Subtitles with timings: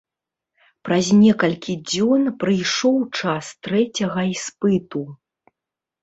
[0.87, 5.03] Праз некалькі дзён прыйшоў час трэцяга іспыту.